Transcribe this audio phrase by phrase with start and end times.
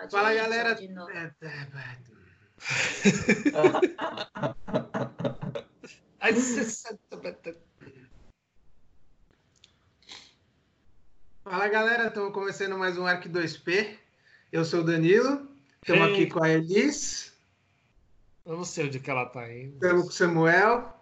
[0.00, 0.74] Pode Fala, ir, galera.
[0.74, 1.10] de novo.
[1.10, 1.98] É, é, é.
[6.20, 6.98] Ai, você-
[11.44, 12.06] Fala, galera.
[12.08, 13.98] Estamos começando mais um Arc 2P.
[14.52, 15.48] Eu sou o Danilo.
[15.82, 17.32] Estamos aqui com a Elis.
[18.44, 19.74] Eu não sei onde que ela tá indo.
[19.74, 20.94] Estamos com o Samuel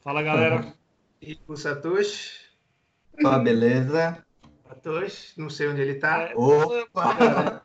[0.00, 0.74] Fala, galera.
[1.20, 2.46] e com o Satoshi.
[3.24, 4.24] Ó, beleza?
[4.68, 6.22] Satoshi, não sei onde ele tá.
[6.30, 7.64] É, Opa!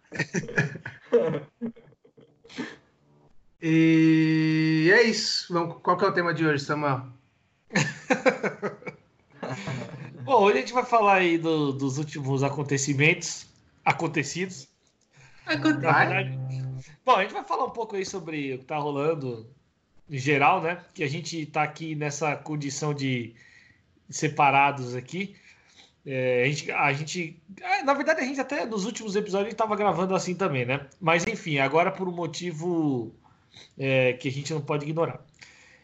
[3.62, 5.54] E é isso.
[5.54, 5.78] Vamos...
[5.82, 7.04] Qual que é o tema de hoje, Samuel?
[10.24, 13.48] Bom, hoje a gente vai falar aí do- dos últimos acontecimentos
[13.84, 14.68] acontecidos.
[15.48, 16.38] Verdade.
[17.04, 19.50] Bom, a gente vai falar um pouco aí sobre o que tá rolando
[20.10, 20.84] em geral, né?
[20.94, 23.34] Que a gente tá aqui nessa condição de
[24.10, 25.36] separados aqui.
[26.06, 29.76] É, a gente, a gente- é, na verdade, a gente até nos últimos episódios estava
[29.76, 30.88] gravando assim também, né?
[31.00, 33.14] Mas enfim, agora por um motivo
[33.78, 35.24] é, que a gente não pode ignorar.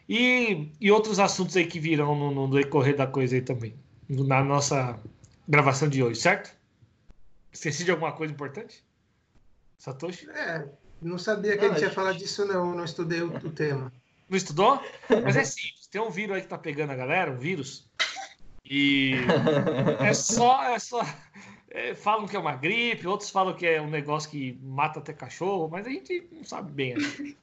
[0.10, 3.76] E, e outros assuntos aí que virão no, no decorrer da coisa aí também,
[4.10, 5.00] na nossa
[5.48, 6.56] gravação de hoje, certo?
[7.52, 8.84] Esqueci de alguma coisa importante?
[9.78, 10.30] Satoshi?
[10.32, 10.66] É,
[11.02, 12.74] não sabia que Não, a gente ia acho- falar disso, não.
[12.76, 13.92] Não estudei o, o tema.
[14.30, 14.82] Não estudou?
[15.24, 15.88] Mas é simples.
[15.88, 17.87] Tem um vírus aí que tá pegando a galera, um vírus.
[18.70, 19.14] E
[20.00, 20.64] é só.
[20.64, 21.02] É só
[21.70, 25.14] é, falam que é uma gripe, outros falam que é um negócio que mata até
[25.14, 26.94] cachorro, mas a gente não sabe bem.
[26.94, 27.38] ainda.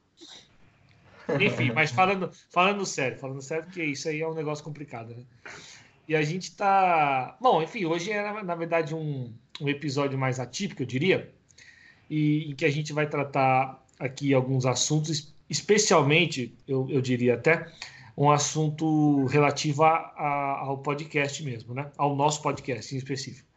[1.43, 5.23] Enfim, mas falando, falando sério, falando sério, porque isso aí é um negócio complicado, né?
[6.07, 7.35] E a gente tá.
[7.41, 11.33] Bom, enfim, hoje é, na verdade, um, um episódio mais atípico, eu diria,
[12.09, 17.71] e em que a gente vai tratar aqui alguns assuntos, especialmente, eu, eu diria até,
[18.17, 21.91] um assunto relativo a, a- ao podcast mesmo, né?
[21.97, 23.47] Ao nosso podcast em específico.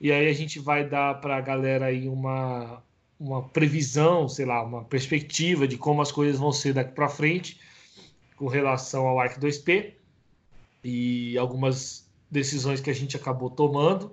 [0.00, 2.82] E aí a gente vai dar para a galera aí uma,
[3.18, 7.60] uma previsão, sei lá, uma perspectiva de como as coisas vão ser daqui para frente
[8.36, 9.92] com relação ao Arc 2P
[10.82, 14.12] e algumas decisões que a gente acabou tomando.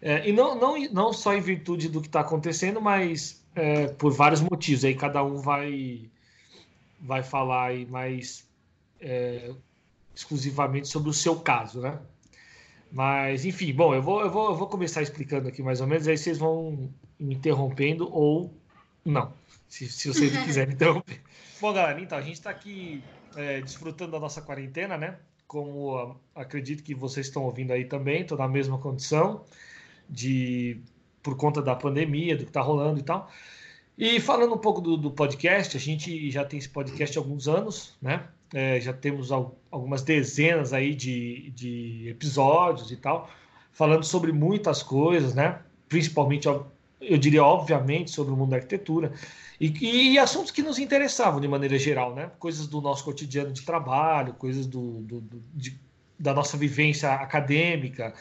[0.00, 4.12] É, e não, não, não só em virtude do que está acontecendo, mas é, por
[4.12, 4.84] vários motivos.
[4.84, 6.08] Aí cada um vai,
[7.00, 8.46] vai falar aí mais
[9.00, 9.50] é,
[10.14, 11.98] exclusivamente sobre o seu caso, né?
[12.90, 16.08] Mas, enfim, bom, eu vou, eu, vou, eu vou começar explicando aqui mais ou menos,
[16.08, 18.54] aí vocês vão me interrompendo ou
[19.04, 19.32] não,
[19.68, 21.20] se, se vocês não quiserem interromper.
[21.60, 23.02] Bom, galera, então, a gente está aqui
[23.36, 25.18] é, desfrutando da nossa quarentena, né?
[25.46, 29.44] Como ah, acredito que vocês estão ouvindo aí também, estou na mesma condição
[30.08, 30.80] de
[31.22, 33.30] por conta da pandemia, do que está rolando e tal.
[33.96, 37.48] E falando um pouco do, do podcast, a gente já tem esse podcast há alguns
[37.48, 38.28] anos, né?
[38.54, 43.28] É, já temos al- algumas dezenas aí de, de episódios e tal,
[43.72, 45.60] falando sobre muitas coisas, né?
[45.88, 49.12] Principalmente, eu diria, obviamente, sobre o mundo da arquitetura
[49.60, 52.30] e, e assuntos que nos interessavam de maneira geral, né?
[52.38, 55.78] Coisas do nosso cotidiano de trabalho, coisas do, do- do- de-
[56.18, 58.14] da nossa vivência acadêmica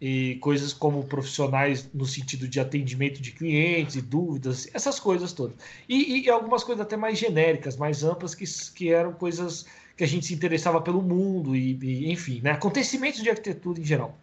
[0.00, 5.56] e coisas como profissionais no sentido de atendimento de clientes e dúvidas, essas coisas todas.
[5.88, 9.64] E, e algumas coisas até mais genéricas, mais amplas, que, que eram coisas
[9.96, 12.50] que a gente se interessava pelo mundo e, e, enfim, né?
[12.50, 14.18] acontecimentos de arquitetura em geral.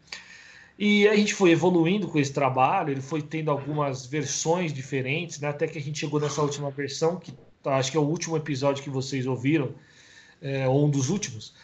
[0.78, 5.48] E a gente foi evoluindo com esse trabalho, ele foi tendo algumas versões diferentes, né?
[5.48, 8.38] até que a gente chegou nessa última versão, que tá, acho que é o último
[8.38, 9.74] episódio que vocês ouviram,
[10.40, 11.56] é, ou um dos últimos,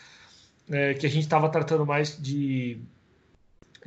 [0.69, 2.79] é, que a gente estava tratando mais de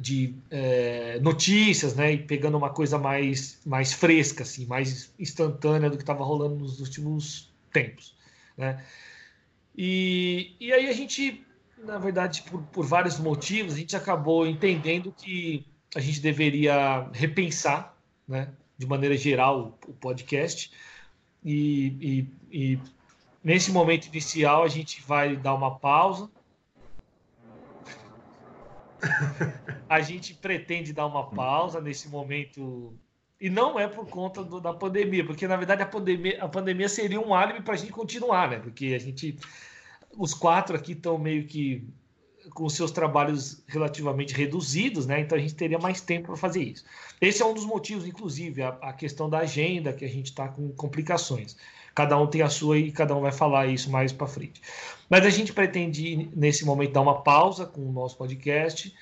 [0.03, 5.97] de é, notícias, né, e pegando uma coisa mais, mais fresca, assim, mais instantânea do
[5.97, 8.17] que estava rolando nos últimos tempos,
[8.59, 8.85] né?
[9.79, 11.47] E, e aí a gente,
[11.79, 15.65] na verdade, por, por vários motivos, a gente acabou entendendo que
[15.95, 17.97] a gente deveria repensar,
[18.27, 20.73] né, de maneira geral, o, podcast.
[21.45, 22.79] E, e, e
[23.43, 26.29] nesse momento inicial a gente vai dar uma pausa
[29.89, 32.95] a gente pretende dar uma pausa nesse momento
[33.41, 36.89] e não é por conta do- da pandemia, porque na verdade a pandemia, a pandemia
[36.89, 38.59] seria um álibi para a gente continuar, né?
[38.61, 39.37] Porque a gente,
[40.17, 41.85] os quatro aqui estão meio que
[42.55, 45.21] com seus trabalhos relativamente reduzidos, né?
[45.21, 46.85] Então a gente teria mais tempo para fazer isso.
[47.21, 50.49] Esse é um dos motivos, inclusive, a, a questão da agenda, que a gente está
[50.49, 51.57] com complicações.
[51.95, 54.61] Cada um tem a sua e cada um vai falar isso mais para frente.
[55.09, 58.95] Mas a gente pretende, nesse momento, dar uma pausa com o nosso podcast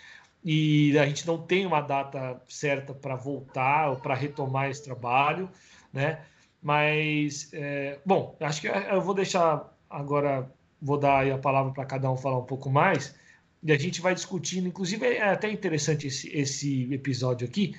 [0.45, 5.49] e a gente não tem uma data certa para voltar ou para retomar esse trabalho,
[5.93, 6.21] né?
[6.63, 10.51] Mas, é, bom, acho que eu vou deixar agora,
[10.81, 13.15] vou dar a palavra para cada um falar um pouco mais
[13.63, 14.69] e a gente vai discutindo.
[14.69, 17.75] Inclusive, é até interessante esse, esse episódio aqui,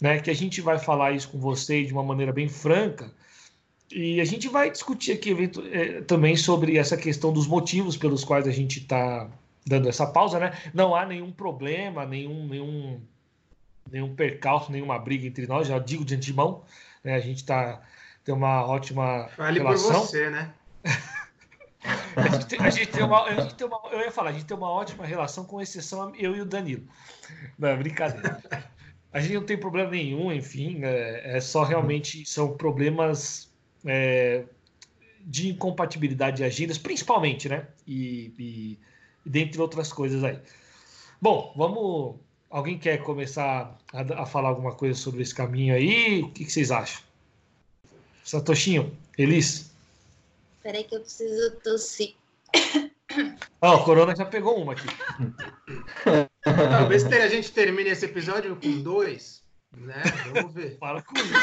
[0.00, 0.20] né?
[0.20, 3.10] Que a gente vai falar isso com você de uma maneira bem franca.
[3.90, 5.34] E a gente vai discutir aqui
[5.72, 9.28] é, também sobre essa questão dos motivos pelos quais a gente está
[9.66, 10.52] dando essa pausa, né?
[10.72, 13.00] Não há nenhum problema, nenhum, nenhum,
[13.90, 16.62] nenhum percalço, nenhuma briga entre nós, já digo de antemão.
[17.02, 17.14] Né?
[17.14, 17.82] A gente tá,
[18.24, 20.00] tem uma ótima Fale relação.
[20.00, 20.52] por você, né?
[22.16, 24.32] a, gente tem, a, gente tem uma, a gente tem uma, eu ia falar, a
[24.32, 26.84] gente tem uma ótima relação, com exceção eu e o Danilo.
[27.58, 28.40] Não, brincadeira.
[29.12, 33.53] A gente não tem problema nenhum, enfim, é, é só realmente são problemas
[33.84, 34.44] é,
[35.20, 37.66] de incompatibilidade de agendas, principalmente, né?
[37.86, 38.78] E, e,
[39.24, 40.38] e, dentre outras coisas aí.
[41.20, 42.16] Bom, vamos.
[42.50, 46.22] Alguém quer começar a, a falar alguma coisa sobre esse caminho aí?
[46.22, 47.02] O que, que vocês acham?
[48.22, 49.70] Satoshinho, Elis?
[50.62, 52.14] Peraí que eu preciso tossir.
[53.60, 54.86] Ó, oh, o Corona já pegou uma aqui.
[56.42, 59.42] Talvez a gente termine esse episódio com dois,
[59.76, 60.02] né?
[60.32, 60.78] Vamos ver.
[60.78, 61.34] Para com isso.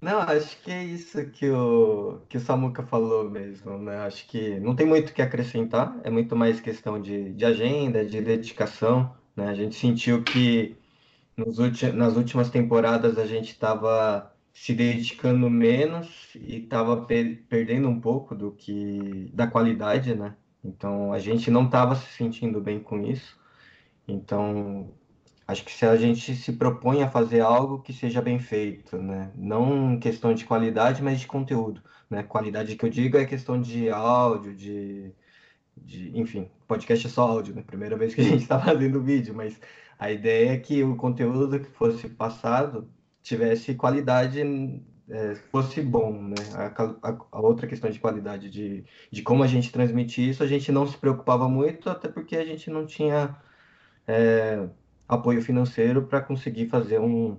[0.00, 3.98] Não, acho que é isso que o, que o Samuca falou mesmo, né?
[3.98, 8.04] Acho que não tem muito o que acrescentar, é muito mais questão de, de agenda,
[8.04, 9.48] de dedicação, né?
[9.48, 10.76] A gente sentiu que
[11.36, 17.88] nos ulti, nas últimas temporadas a gente estava se dedicando menos e estava per, perdendo
[17.88, 20.36] um pouco do que da qualidade, né?
[20.64, 23.38] Então a gente não estava se sentindo bem com isso.
[24.08, 24.92] Então
[25.48, 29.30] Acho que se a gente se propõe a fazer algo que seja bem feito, né?
[29.36, 32.22] Não questão de qualidade, mas de conteúdo, né?
[32.24, 35.12] Qualidade que eu digo é questão de áudio, de,
[35.76, 37.62] de enfim, podcast é só áudio, né?
[37.62, 39.60] Primeira vez que a gente está fazendo vídeo, mas
[39.98, 42.90] a ideia é que o conteúdo que fosse passado
[43.22, 44.40] tivesse qualidade,
[45.08, 46.34] é, fosse bom, né?
[46.54, 50.46] A, a, a, outra questão de qualidade de, de como a gente transmitir isso, a
[50.46, 53.36] gente não se preocupava muito, até porque a gente não tinha
[54.06, 54.68] é,
[55.08, 57.36] apoio financeiro para conseguir fazer um,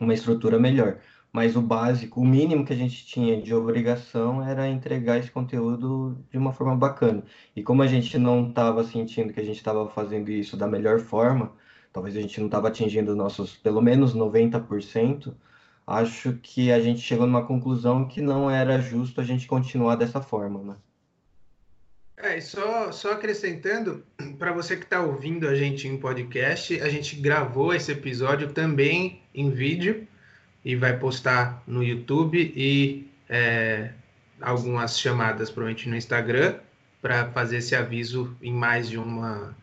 [0.00, 0.98] uma estrutura melhor.
[1.32, 6.22] Mas o básico, o mínimo que a gente tinha de obrigação era entregar esse conteúdo
[6.30, 7.24] de uma forma bacana.
[7.56, 11.00] E como a gente não estava sentindo que a gente estava fazendo isso da melhor
[11.00, 11.52] forma,
[11.92, 15.34] talvez a gente não estava atingindo nossos pelo menos 90%,
[15.86, 20.20] acho que a gente chegou numa conclusão que não era justo a gente continuar dessa
[20.20, 20.76] forma, né?
[22.22, 24.04] É, só, só acrescentando,
[24.38, 29.20] para você que está ouvindo a gente em podcast, a gente gravou esse episódio também
[29.34, 30.06] em vídeo
[30.64, 33.90] e vai postar no YouTube e é,
[34.40, 36.60] algumas chamadas provavelmente no Instagram
[37.00, 39.56] para fazer esse aviso em mais de uma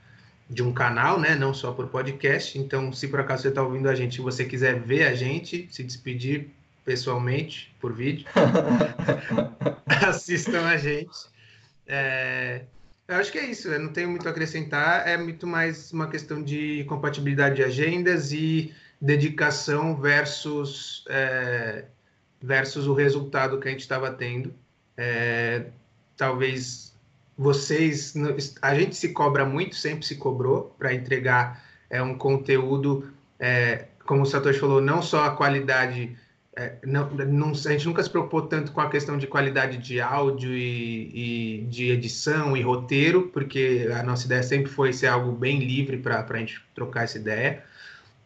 [0.49, 1.35] de um canal, né?
[1.35, 2.57] Não só por podcast.
[2.57, 5.67] Então, se por acaso você está ouvindo a gente e você quiser ver a gente,
[5.71, 6.49] se despedir
[6.83, 8.25] pessoalmente por vídeo,
[9.85, 11.29] assistam a gente.
[11.89, 12.61] É,
[13.07, 16.07] eu acho que é isso, eu não tenho muito a acrescentar, é muito mais uma
[16.07, 18.71] questão de compatibilidade de agendas e
[19.01, 21.85] dedicação versus, é,
[22.39, 24.53] versus o resultado que a gente estava tendo.
[24.95, 25.65] É,
[26.15, 26.93] talvez
[27.35, 28.13] vocês,
[28.61, 34.21] a gente se cobra muito, sempre se cobrou para entregar é, um conteúdo, é, como
[34.21, 36.15] o Satoshi falou, não só a qualidade
[36.59, 40.01] é, não, não, a gente nunca se preocupou tanto com a questão de qualidade de
[40.01, 45.31] áudio e, e de edição e roteiro, porque a nossa ideia sempre foi ser algo
[45.31, 47.63] bem livre para a gente trocar essa ideia.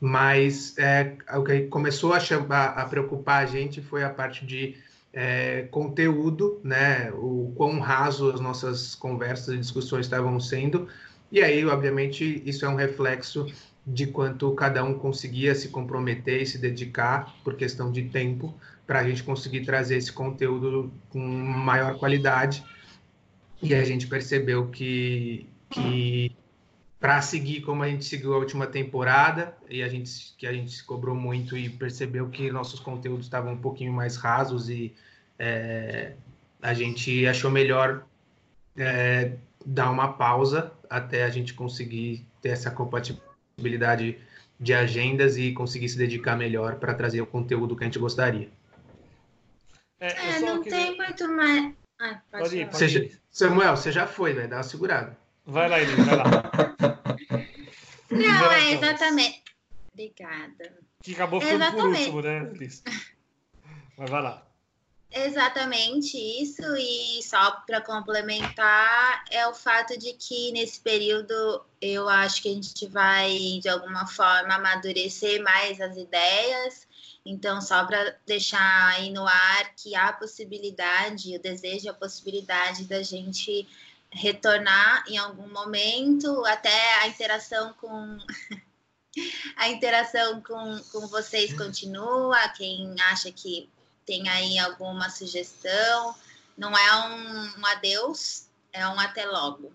[0.02, 4.78] Mas é, o que começou a, chamar, a preocupar a gente foi a parte de
[5.14, 7.12] é, conteúdo, né?
[7.14, 10.88] O quão raso as nossas conversas e discussões estavam sendo.
[11.32, 13.46] E aí, obviamente, isso é um reflexo
[13.86, 18.54] de quanto cada um conseguia se comprometer e se dedicar por questão de tempo
[18.88, 22.64] para a gente conseguir trazer esse conteúdo com maior qualidade.
[23.62, 26.36] E a gente percebeu que, que
[27.00, 30.72] para seguir como a gente seguiu a última temporada e a gente que a gente
[30.72, 34.94] se cobrou muito e percebeu que nossos conteúdos estavam um pouquinho mais rasos e
[35.38, 36.14] é,
[36.62, 38.06] a gente achou melhor
[38.78, 39.34] é,
[39.66, 44.20] dar uma pausa até a gente conseguir ter essa compatibilidade possibilidade
[44.60, 48.50] de agendas e conseguir se dedicar melhor para trazer o conteúdo que a gente gostaria.
[50.00, 50.80] É, é não queria...
[50.80, 51.74] tem muito mais.
[52.00, 53.22] Ah, pode pode ir, pode você ir.
[53.30, 55.18] Samuel, você já foi, vai dar uma segurada.
[55.46, 56.24] Vai lá, Elis, vai lá.
[58.10, 59.44] não, é exatamente.
[59.92, 60.78] Obrigada.
[61.02, 62.12] Que acabou ficando exatamente.
[62.12, 62.84] por último, né, Elis?
[63.98, 64.48] Mas vai lá.
[65.16, 72.42] Exatamente isso, e só para complementar, é o fato de que nesse período eu acho
[72.42, 76.88] que a gente vai, de alguma forma, amadurecer mais as ideias.
[77.24, 82.86] Então, só para deixar aí no ar que há a possibilidade, o desejo, a possibilidade
[82.86, 83.68] da gente
[84.12, 88.18] retornar em algum momento, até a interação com
[89.58, 92.50] a interação com, com vocês continua.
[92.50, 93.70] Quem acha que
[94.06, 96.16] tem aí alguma sugestão,
[96.58, 99.72] não é um, um adeus, é um até logo.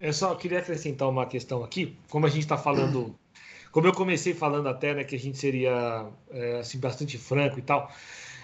[0.00, 3.18] Eu só queria acrescentar uma questão aqui, como a gente está falando,
[3.70, 7.62] como eu comecei falando até, né, que a gente seria é, assim bastante franco e
[7.62, 7.90] tal.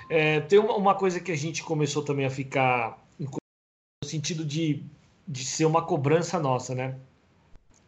[0.08, 3.38] É, tem uma, uma, coisa que a gente começou também a ficar no
[4.04, 4.82] sentido de,
[5.26, 6.96] de ser uma cobrança nossa, né?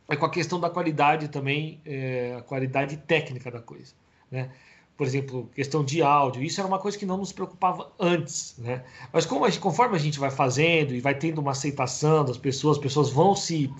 [0.09, 3.95] É com a questão da qualidade também, é, a qualidade técnica da coisa,
[4.31, 4.53] né?
[4.97, 8.85] Por exemplo, questão de áudio, isso era uma coisa que não nos preocupava antes, né?
[9.13, 12.37] Mas como a gente, conforme a gente vai fazendo e vai tendo uma aceitação das
[12.37, 13.73] pessoas, as pessoas vão se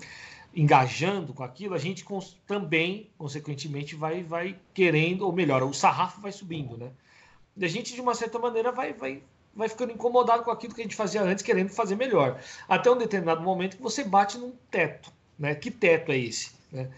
[0.55, 2.05] engajando com aquilo, a gente
[2.45, 6.91] também, consequentemente, vai, vai querendo, ou melhor, o sarrafo vai subindo, né?
[7.55, 9.23] E a gente, de uma certa maneira, vai, vai,
[9.55, 12.39] vai ficando incomodado com aquilo que a gente fazia antes, querendo fazer melhor.
[12.67, 15.55] Até um determinado momento que você bate num teto, né?
[15.55, 16.51] Que teto é esse?
[16.71, 16.89] Né?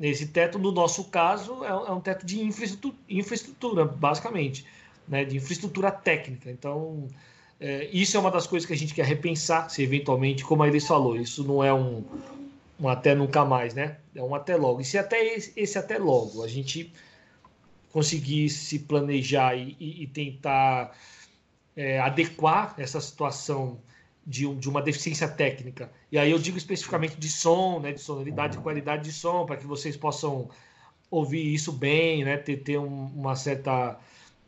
[0.00, 4.66] Esse teto, no nosso caso, é, é um teto de infraestrutura, infraestrutura basicamente,
[5.06, 6.50] né, de infraestrutura técnica.
[6.50, 7.08] Então,
[7.60, 10.68] é, isso é uma das coisas que a gente quer repensar, se eventualmente, como a
[10.68, 12.04] Elis falou, isso não é um,
[12.80, 13.98] um até nunca mais, né?
[14.14, 14.80] É um até logo.
[14.80, 16.92] E se até esse, esse até logo a gente
[17.92, 20.92] conseguir se planejar e, e, e tentar
[21.76, 23.78] é, adequar essa situação
[24.26, 25.90] de, um, de, uma deficiência técnica.
[26.10, 29.56] E aí eu digo especificamente de som, né, de sonoridade e qualidade de som, para
[29.56, 30.48] que vocês possam
[31.10, 33.98] ouvir isso bem, né, ter, ter um, uma certa.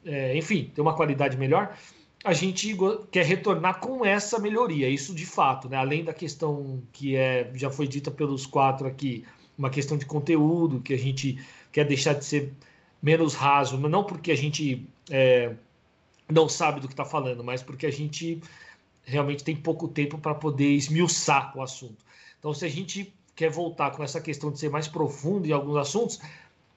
[0.04, 1.76] É, enfim, ter uma qualidade melhor.
[2.24, 2.76] A gente
[3.10, 5.76] quer retornar com essa melhoria, isso de fato, né?
[5.76, 9.24] além da questão que é, já foi dita pelos quatro aqui,
[9.56, 11.38] uma questão de conteúdo, que a gente
[11.70, 12.52] quer deixar de ser
[13.00, 15.52] menos raso, não porque a gente é,
[16.28, 18.40] não sabe do que está falando, mas porque a gente
[19.06, 22.04] realmente tem pouco tempo para poder esmiuçar o assunto.
[22.38, 25.76] Então, se a gente quer voltar com essa questão de ser mais profundo em alguns
[25.76, 26.20] assuntos,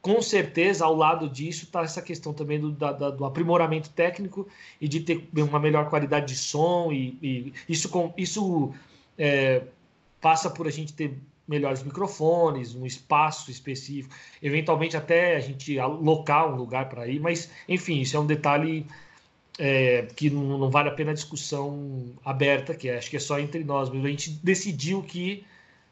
[0.01, 4.47] com certeza, ao lado disso, está essa questão também do, da, do, aprimoramento técnico
[4.79, 6.91] e de ter uma melhor qualidade de som.
[6.91, 8.73] E, e isso, com, isso
[9.17, 9.63] é,
[10.21, 11.17] passa por a gente ter
[11.47, 17.49] melhores microfones, um espaço específico, eventualmente até a gente alocar um lugar para ir, mas
[17.67, 18.85] enfim, isso é um detalhe
[19.59, 23.19] é, que não, não, vale a pena a discussão aberta, que é, acho que é
[23.19, 25.45] só entre nós, mas a gente decidiu que,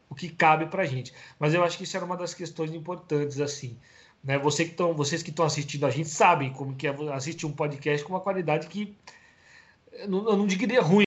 [0.10, 1.14] o que cabe para a gente.
[1.38, 3.78] Mas eu acho que isso era uma das questões importantes, assim.
[4.24, 4.38] Né?
[4.40, 7.52] Você que tão, vocês que estão assistindo a gente sabem como que é assistir um
[7.52, 8.98] podcast com uma qualidade que
[9.92, 11.06] eu não, eu não diria ruim,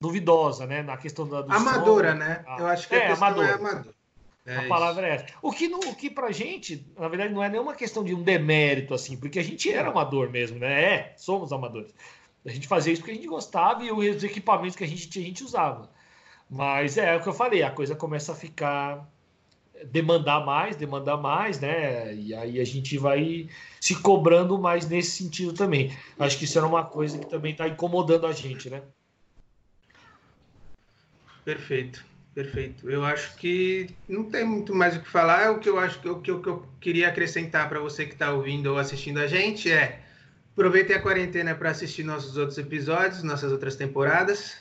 [0.00, 0.82] duvidosa, né?
[0.82, 1.40] Na questão da.
[1.54, 2.44] amadora, som, né?
[2.46, 2.58] A...
[2.58, 3.44] Eu acho que é, a questão amador.
[3.44, 3.94] é amadora.
[4.46, 5.26] É a palavra é essa.
[5.42, 8.22] O que, não, o que pra gente, na verdade, não é nenhuma questão de um
[8.22, 10.82] demérito, assim, porque a gente era amador mesmo, né?
[10.82, 11.94] É, somos amadores.
[12.44, 15.24] A gente fazia isso porque a gente gostava e os equipamentos que a gente tinha,
[15.24, 15.90] a gente usava.
[16.48, 19.06] Mas é, é o que eu falei, a coisa começa a ficar.
[19.92, 22.14] demandar mais, demandar mais, né?
[22.14, 23.48] E aí a gente vai
[23.80, 25.94] se cobrando mais nesse sentido também.
[26.18, 28.82] Acho que isso era uma coisa que também está incomodando a gente, né?
[31.44, 32.04] Perfeito.
[32.34, 32.88] Perfeito.
[32.88, 35.50] Eu acho que não tem muito mais o que falar.
[35.50, 38.68] O que eu acho que o que, eu queria acrescentar para você que está ouvindo
[38.68, 40.00] ou assistindo a gente é
[40.52, 44.56] aproveitem a quarentena para assistir nossos outros episódios, nossas outras temporadas.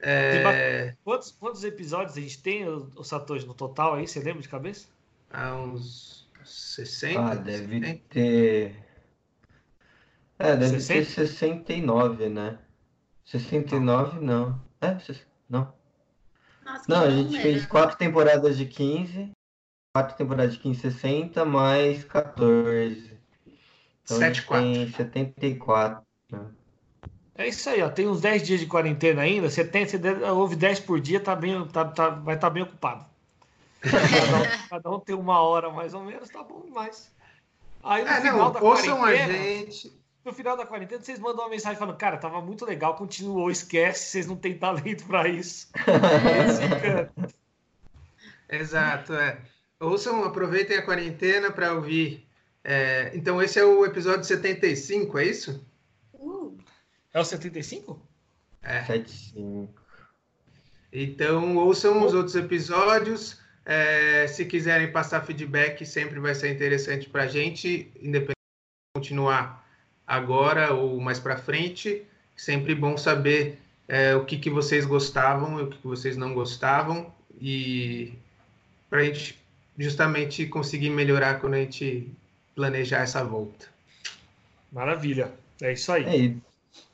[0.00, 0.94] É...
[1.02, 4.06] Quantos, quantos episódios a gente tem, o, Satoshi, no total aí?
[4.06, 4.88] Você lembra de cabeça?
[5.30, 7.20] Há uns 60.
[7.20, 8.00] Ah, deve 60?
[8.10, 8.76] ter.
[10.38, 10.94] É, deve 60?
[10.94, 12.58] ter 69, né?
[13.24, 14.60] 69 não.
[14.82, 14.98] É,
[15.48, 15.72] não.
[16.64, 19.30] Nossa, Não, a gente fez quatro temporadas de 15,
[19.94, 23.18] quatro temporadas de 15, 60, mais 14.
[24.02, 24.64] Então 7, a gente 4.
[24.64, 26.02] tem 74.
[26.30, 26.40] Né?
[27.36, 27.88] É isso aí, ó.
[27.88, 29.50] Tem uns 10 dias de quarentena ainda.
[29.50, 32.62] Você tem, você ouve 10 por dia, tá bem, tá, tá, vai estar tá bem
[32.62, 33.04] ocupado.
[33.80, 37.12] Cada um, cada um, tem uma hora mais ou menos, tá bom demais.
[37.82, 39.34] Aí no é, final não, da quarentena.
[39.34, 42.96] A gente no final da quarentena, vocês mandam uma mensagem falando, cara, tava muito legal,
[42.96, 45.68] continuou, esquece, vocês não têm talento para isso.
[48.48, 49.38] Exato, é.
[49.78, 52.26] Ouçam, aproveitem a quarentena para ouvir.
[52.62, 55.66] É, então, esse é o episódio 75, é isso?
[56.14, 56.56] Uh.
[57.12, 58.00] É o 75?
[58.62, 58.80] É.
[58.80, 59.74] 75.
[60.90, 63.38] Então, ouçam os outros episódios.
[63.66, 69.63] É, se quiserem passar feedback, sempre vai ser interessante para a gente, independente de continuar
[70.06, 72.02] agora ou mais para frente.
[72.36, 73.58] Sempre bom saber
[73.88, 78.12] é, o que, que vocês gostavam e o que, que vocês não gostavam e
[78.88, 79.38] para a gente
[79.78, 82.10] justamente conseguir melhorar quando a gente
[82.54, 83.66] planejar essa volta.
[84.72, 86.04] Maravilha, é isso aí.
[86.04, 86.36] É, e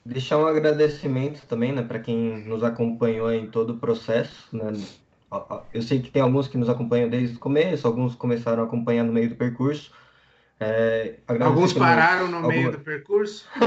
[0.05, 4.73] deixar um agradecimento também, né, para quem nos acompanhou em todo o processo, né,
[5.73, 9.05] eu sei que tem alguns que nos acompanham desde o começo, alguns começaram a acompanhar
[9.05, 9.93] no meio do percurso.
[10.63, 13.49] É, alguns pararam no meio do percurso.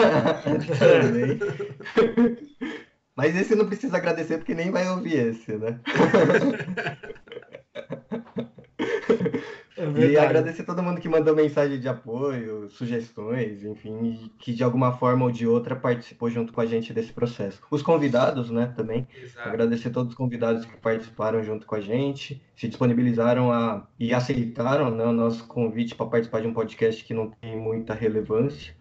[3.17, 5.79] Mas esse não precisa agradecer porque nem vai ouvir esse, né?
[9.83, 14.93] É e agradecer todo mundo que mandou mensagem de apoio, sugestões, enfim, que de alguma
[14.93, 17.61] forma ou de outra participou junto com a gente desse processo.
[17.69, 19.07] Os convidados, né, também.
[19.21, 19.49] Exato.
[19.49, 24.89] Agradecer todos os convidados que participaram junto com a gente, se disponibilizaram a, e aceitaram
[24.91, 28.73] né, o nosso convite para participar de um podcast que não tem muita relevância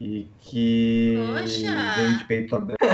[0.00, 1.94] e que Poxa.
[1.96, 2.80] veio de peito aberto.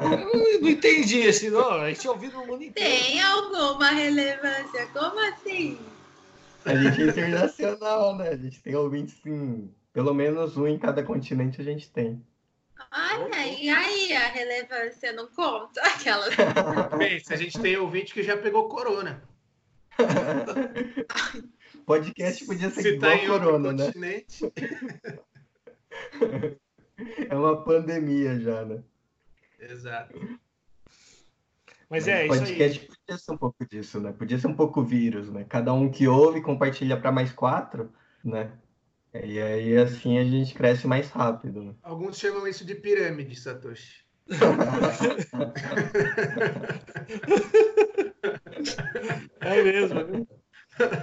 [0.00, 1.80] Eu não entendi esse, não.
[1.80, 3.04] A gente ouviu no mundo inteiro.
[3.04, 4.86] Tem alguma relevância?
[4.92, 5.78] Como assim?
[6.64, 8.30] A gente é internacional, né?
[8.30, 9.70] A gente tem ouvintes, sim.
[9.92, 12.24] Pelo menos um em cada continente a gente tem.
[12.92, 15.80] Olha, e aí a relevância não conta?
[15.86, 16.26] Aquela.
[17.30, 19.22] A gente tem ouvinte que já pegou corona.
[21.86, 23.86] Podcast podia ser se igual tá corona, né?
[23.86, 24.52] Continente.
[27.28, 28.82] É uma pandemia já, né?
[29.60, 30.38] Exato.
[31.94, 32.88] Mas é, isso podcast aí.
[32.88, 34.10] podia ser um pouco disso, né?
[34.10, 35.46] Podia ser um pouco vírus, né?
[35.48, 37.92] Cada um que ouve compartilha para mais quatro,
[38.24, 38.50] né?
[39.14, 41.62] E aí assim a gente cresce mais rápido.
[41.62, 41.72] Né?
[41.84, 44.02] Alguns chamam isso de pirâmide, Satoshi.
[49.40, 50.26] é mesmo.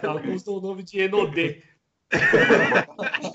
[0.06, 1.64] Alguns dão o nome de Enodê.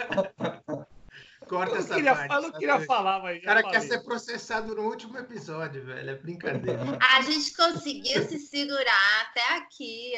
[1.49, 2.35] Corta essa queria, parte.
[2.35, 3.39] Eu não queria falar, mas.
[3.39, 3.79] O cara falei.
[3.79, 6.11] quer ser processado no último episódio, velho.
[6.11, 6.81] É brincadeira.
[7.01, 10.13] A gente conseguiu se segurar até aqui.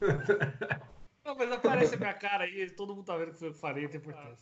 [1.24, 4.00] não, mas aparece a minha cara aí, todo mundo tá vendo que eu falei, tem
[4.00, 4.38] importância.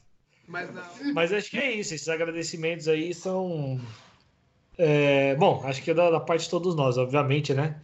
[0.46, 1.12] Mas, não...
[1.12, 3.80] mas acho que é isso, esses agradecimentos aí são.
[4.78, 7.80] É, bom, acho que é da, da, parte de todos nós, obviamente, né?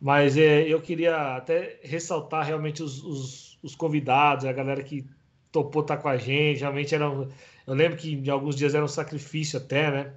[0.00, 5.06] Mas é, eu queria até ressaltar realmente os, os, os convidados, a galera que
[5.52, 6.60] topou estar tá com a gente.
[6.60, 7.08] Realmente era.
[7.08, 7.28] Um,
[7.66, 10.12] eu lembro que de alguns dias era um sacrifício até, né?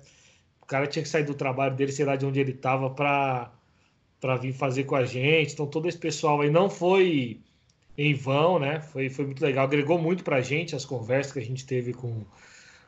[0.62, 3.52] O cara tinha que sair do trabalho dele, sei lá de onde ele estava, para
[4.42, 5.54] vir fazer com a gente.
[5.54, 7.40] Então todo esse pessoal aí não foi
[7.98, 8.82] em vão, né?
[8.82, 11.94] Foi, foi muito legal, agregou muito para a gente as conversas que a gente teve
[11.94, 12.26] com,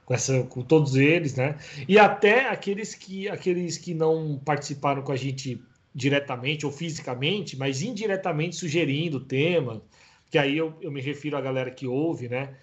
[0.05, 1.57] com, essa, com todos eles, né?
[1.87, 5.61] E até aqueles que, aqueles que não participaram com a gente
[5.93, 9.81] diretamente ou fisicamente, mas indiretamente sugerindo tema,
[10.29, 12.55] que aí eu, eu me refiro à galera que ouve, né?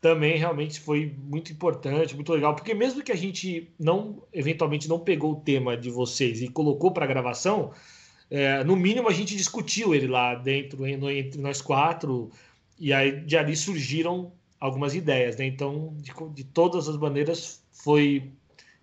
[0.00, 4.98] Também realmente foi muito importante, muito legal, porque mesmo que a gente não, eventualmente, não
[4.98, 7.72] pegou o tema de vocês e colocou para gravação,
[8.30, 12.30] é, no mínimo a gente discutiu ele lá dentro, entre nós quatro,
[12.78, 15.46] e aí de ali surgiram algumas ideias, né?
[15.46, 18.30] Então, de, de todas as maneiras, foi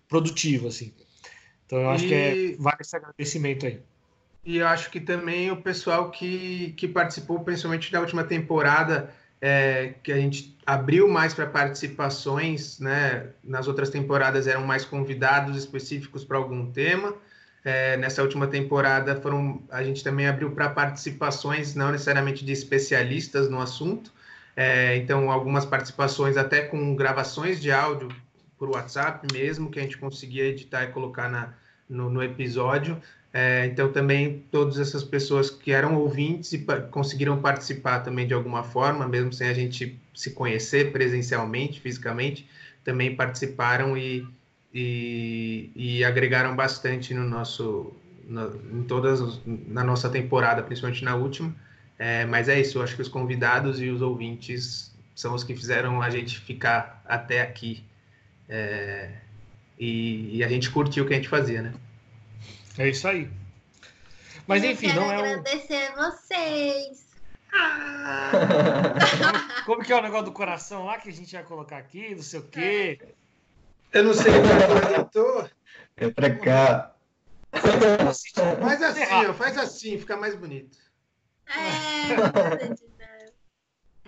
[0.08, 0.92] produtivo, assim.
[1.66, 2.08] Então, eu acho e...
[2.08, 3.80] que é, vale esse agradecimento aí.
[4.44, 10.12] E acho que também o pessoal que, que participou, principalmente da última temporada, é, que
[10.12, 13.28] a gente abriu mais para participações, né?
[13.42, 17.14] Nas outras temporadas eram mais convidados específicos para algum tema.
[17.64, 23.48] É, nessa última temporada foram, a gente também abriu para participações, não necessariamente de especialistas
[23.48, 24.12] no assunto.
[24.56, 28.08] É, então, algumas participações até com gravações de áudio
[28.58, 31.54] por WhatsApp mesmo, que a gente conseguia editar e colocar na,
[31.88, 33.00] no, no episódio.
[33.32, 36.58] É, então, também todas essas pessoas que eram ouvintes e
[36.90, 42.46] conseguiram participar também de alguma forma, mesmo sem a gente se conhecer presencialmente, fisicamente,
[42.84, 44.26] também participaram e,
[44.74, 47.92] e, e agregaram bastante no nosso,
[48.28, 51.54] no, em todas, na nossa temporada, principalmente na última.
[51.98, 55.54] É, mas é isso, eu acho que os convidados e os ouvintes são os que
[55.54, 57.82] fizeram a gente ficar até aqui.
[58.46, 59.10] É,
[59.78, 61.72] e, e a gente curtiu o que a gente fazia, né?
[62.78, 63.30] É isso aí.
[64.46, 65.40] Mas enfim, não é um.
[65.40, 67.06] agradecer vocês.
[67.52, 68.30] Ah!
[69.66, 72.22] Como que é o negócio do coração lá que a gente vai colocar aqui, não
[72.22, 72.98] sei o quê?
[73.92, 75.48] Eu não sei o que eu tô.
[75.96, 76.94] É pra cá.
[77.52, 80.78] Faz assim, ó, faz assim, fica mais bonito.
[81.46, 82.14] É,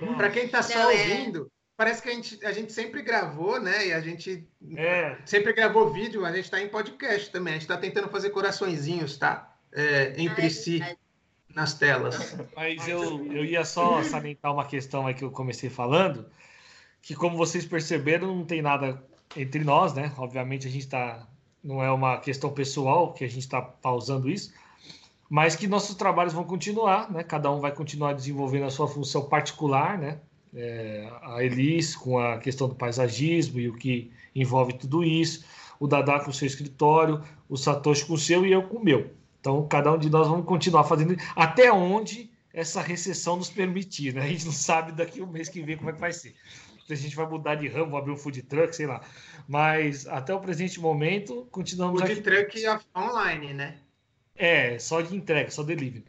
[0.17, 0.97] Para quem tá só é.
[0.97, 3.89] ouvindo, parece que a gente, a gente sempre gravou, né?
[3.89, 5.17] E a gente é.
[5.25, 7.55] sempre gravou vídeo, mas a gente está em podcast também.
[7.55, 9.57] A gente está tentando fazer coraçõezinhos, tá?
[9.73, 10.97] É, entre Ai, si,
[11.55, 12.37] nas telas.
[12.55, 16.27] Mas eu, eu ia só salientar uma questão aí que eu comecei falando,
[17.03, 19.03] que como vocês perceberam, não tem nada
[19.37, 20.13] entre nós, né?
[20.17, 21.27] Obviamente a gente está.
[21.63, 24.53] Não é uma questão pessoal que a gente está pausando isso,
[25.31, 27.25] mas que nossos trabalhos vão continuar, né?
[27.25, 30.21] Cada um vai continuar desenvolvendo a sua função particular, né?
[30.55, 35.45] É, a Elis com a questão do paisagismo e o que envolve tudo isso,
[35.79, 38.85] o Dadá com o seu escritório, o Satoshi com o seu e eu com o
[38.85, 39.11] meu.
[39.41, 44.23] Então, cada um de nós vamos continuar fazendo até onde essa recessão nos permitir, né?
[44.23, 46.35] A gente não sabe daqui o mês que vem como é que vai ser.
[46.87, 49.01] Se a gente vai mudar de ramo, abrir um food truck, sei lá.
[49.49, 52.23] Mas até o presente momento, continuamos food aqui.
[52.23, 53.77] Food truck online, né?
[54.37, 56.05] É, só de entrega, só delivery.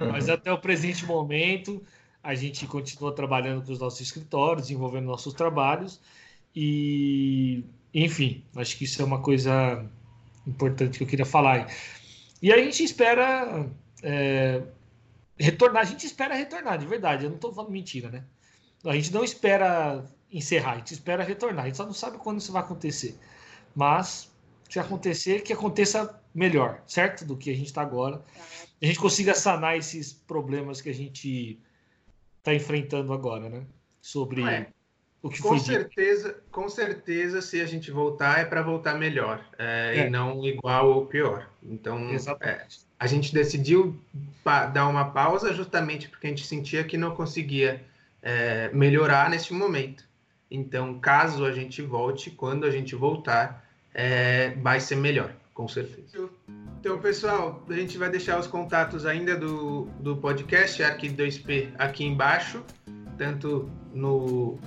[0.00, 1.82] Mas até o presente momento,
[2.28, 5.98] a gente continua trabalhando com os nossos escritórios, desenvolvendo nossos trabalhos.
[6.54, 7.64] E,
[7.94, 9.82] enfim, acho que isso é uma coisa
[10.46, 11.72] importante que eu queria falar.
[12.42, 13.66] E a gente espera
[14.02, 14.62] é,
[15.38, 15.80] retornar.
[15.80, 17.24] A gente espera retornar, de verdade.
[17.24, 18.22] Eu não estou falando mentira, né?
[18.84, 21.64] A gente não espera encerrar, a gente espera retornar.
[21.64, 23.18] A gente só não sabe quando isso vai acontecer.
[23.74, 24.30] Mas,
[24.68, 27.24] se acontecer, que aconteça melhor, certo?
[27.24, 28.22] Do que a gente está agora.
[28.82, 31.58] A gente consiga sanar esses problemas que a gente
[32.48, 33.62] está enfrentando agora, né?
[34.00, 34.68] Sobre é.
[35.22, 36.42] o que com foi certeza, dito.
[36.50, 39.44] Com certeza, se a gente voltar, é para voltar melhor.
[39.58, 40.06] É, é.
[40.06, 41.50] E não igual ou pior.
[41.62, 42.80] Então, Exatamente.
[42.98, 43.98] a gente decidiu
[44.72, 47.84] dar uma pausa justamente porque a gente sentia que não conseguia
[48.22, 50.04] é, melhorar neste momento.
[50.50, 56.30] Então, caso a gente volte, quando a gente voltar, é, vai ser melhor, com certeza.
[56.80, 62.04] Então, pessoal, a gente vai deixar os contatos ainda do, do podcast Arqui 2P aqui
[62.04, 62.62] embaixo,
[63.16, 64.58] tanto no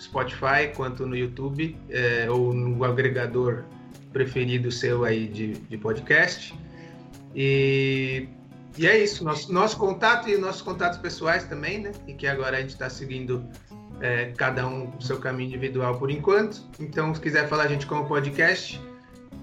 [0.00, 3.64] Spotify quanto no YouTube, é, ou no agregador
[4.12, 6.54] preferido seu aí de, de podcast.
[7.34, 8.28] E
[8.76, 11.92] e é isso, nosso, nosso contato e nossos contatos pessoais também, né?
[12.08, 13.46] E que agora a gente está seguindo
[14.00, 16.60] é, cada um o seu caminho individual por enquanto.
[16.80, 18.80] Então, se quiser falar a gente como podcast,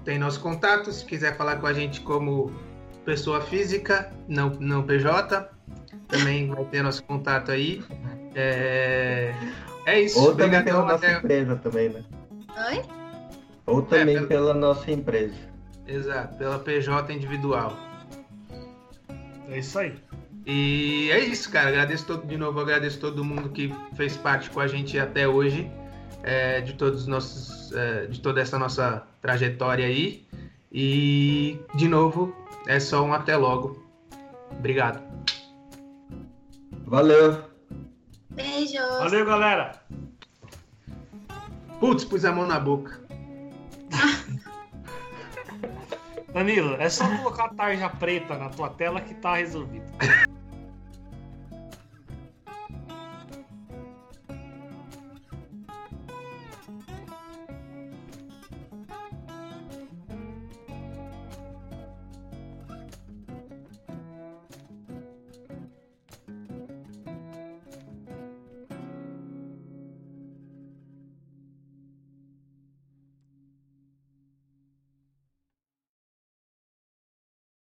[0.04, 0.92] tem nosso contato.
[0.92, 2.52] Se quiser falar com a gente como
[3.04, 5.48] pessoa física, não, não PJ,
[6.08, 7.82] também vai ter nosso contato aí.
[8.34, 9.34] É,
[9.86, 10.20] é isso.
[10.20, 11.18] Ou também pela nossa até...
[11.18, 12.04] empresa também, né?
[12.70, 12.82] Oi?
[13.66, 14.28] Ou também é, pela...
[14.28, 15.34] pela nossa empresa.
[15.86, 17.76] Exato, pela PJ individual.
[19.48, 19.94] É isso aí.
[20.46, 21.68] E é isso, cara.
[21.68, 25.70] Agradeço todo, de novo, agradeço todo mundo que fez parte com a gente até hoje,
[26.22, 30.26] é, de todos nossos, é, de toda essa nossa trajetória aí.
[30.70, 33.82] E de novo, é só um até logo.
[34.50, 35.02] Obrigado.
[36.84, 37.44] Valeu.
[38.30, 38.98] Beijos.
[38.98, 39.80] Valeu, galera.
[41.80, 43.00] Putz, pus a mão na boca.
[46.32, 49.84] Danilo, é só colocar a tarja preta na tua tela que tá resolvido.